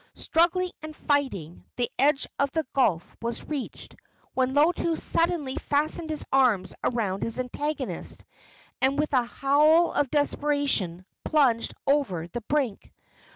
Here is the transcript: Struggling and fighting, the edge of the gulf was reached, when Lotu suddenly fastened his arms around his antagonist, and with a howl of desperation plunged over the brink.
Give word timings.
Struggling 0.15 0.71
and 0.81 0.95
fighting, 0.95 1.63
the 1.75 1.91
edge 1.99 2.25
of 2.39 2.49
the 2.53 2.65
gulf 2.73 3.15
was 3.21 3.43
reached, 3.47 3.95
when 4.33 4.55
Lotu 4.55 4.95
suddenly 4.95 5.55
fastened 5.57 6.09
his 6.09 6.25
arms 6.33 6.73
around 6.83 7.21
his 7.21 7.39
antagonist, 7.39 8.25
and 8.81 8.97
with 8.97 9.13
a 9.13 9.21
howl 9.25 9.91
of 9.91 10.09
desperation 10.09 11.05
plunged 11.23 11.75
over 11.85 12.27
the 12.27 12.41
brink. 12.41 12.91